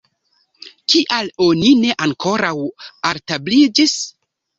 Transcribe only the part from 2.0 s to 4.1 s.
ankoraŭ altabliĝis?